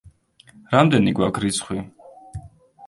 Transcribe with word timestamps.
რამდენი 0.71 1.13
გვაქ 1.21 1.39
რიცხვი? 1.47 1.87